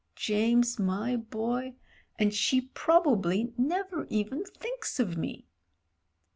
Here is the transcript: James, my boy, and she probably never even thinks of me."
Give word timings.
James, 0.15 0.79
my 0.79 1.15
boy, 1.15 1.75
and 2.17 2.33
she 2.33 2.59
probably 2.59 3.53
never 3.55 4.07
even 4.09 4.43
thinks 4.45 4.99
of 4.99 5.15
me." 5.15 5.45